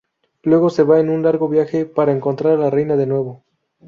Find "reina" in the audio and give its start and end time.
2.71-2.95